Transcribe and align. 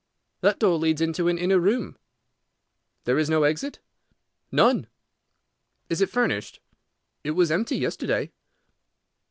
"That 0.39 0.57
door 0.57 0.79
leads 0.79 0.99
into 0.99 1.27
an 1.27 1.37
inner 1.37 1.59
room." 1.59 1.95
"There 3.03 3.19
is 3.19 3.29
no 3.29 3.43
exit?" 3.43 3.77
"None." 4.51 4.87
"Is 5.89 6.01
it 6.01 6.09
furnished?" 6.09 6.59
"It 7.23 7.31
was 7.37 7.51
empty 7.51 7.77
yesterday." 7.77 8.31